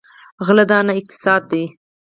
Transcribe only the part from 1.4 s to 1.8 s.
دی.